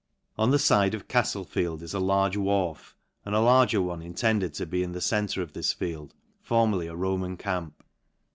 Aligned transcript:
On 0.35 0.49
the 0.49 0.57
fide 0.57 0.95
of 0.95 1.07
CajV;e 1.07 1.43
feld 1.45 1.83
is 1.83 1.93
a 1.93 1.99
large 1.99 2.35
wharf, 2.35 2.95
and 3.23 3.35
a 3.35 3.39
larger 3.39 3.83
one 3.83 4.01
intended 4.01 4.51
to 4.55 4.65
be 4.65 4.81
in 4.81 4.93
the 4.93 4.99
centre 4.99 5.43
of 5.43 5.53
this 5.53 5.73
field, 5.73 6.15
formerly 6.41 6.87
a 6.87 6.95
Roman 6.95 7.37
camp. 7.37 7.83